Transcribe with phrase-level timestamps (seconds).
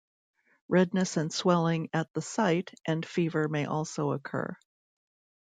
[0.67, 4.55] Redness and swelling at the site and fever may also occur.